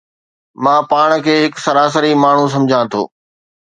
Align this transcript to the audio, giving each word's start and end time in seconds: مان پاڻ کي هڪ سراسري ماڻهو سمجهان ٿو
مان 0.63 0.79
پاڻ 0.93 1.07
کي 1.27 1.33
هڪ 1.43 1.53
سراسري 1.69 2.11
ماڻهو 2.25 2.53
سمجهان 2.59 2.85
ٿو 2.95 3.01